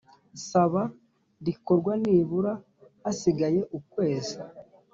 [0.47, 0.83] saba
[1.45, 2.53] rikorwa nibura
[3.03, 4.35] hasigaye ukwezi